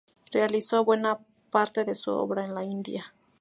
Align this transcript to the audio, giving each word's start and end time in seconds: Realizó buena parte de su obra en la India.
Realizó 0.31 0.83
buena 0.83 1.19
parte 1.51 1.85
de 1.85 1.93
su 1.93 2.09
obra 2.09 2.43
en 2.43 2.55
la 2.55 2.63
India. 2.63 3.13